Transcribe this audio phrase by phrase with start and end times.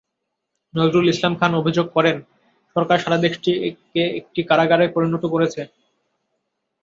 [0.73, 2.17] নজরুল ইসলাম খান অভিযোগ করেন,
[2.75, 3.51] সরকার সারা দেশকে
[4.19, 5.61] একটি কারাগারে পরিণত করেছে।